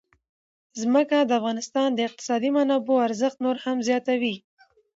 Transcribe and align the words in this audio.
ځمکه 0.81 1.17
د 1.23 1.31
افغانستان 1.39 1.89
د 1.93 1.99
اقتصادي 2.07 2.49
منابعو 2.57 3.05
ارزښت 3.07 3.37
نور 3.45 3.57
هم 3.65 3.77
زیاتوي. 3.87 4.35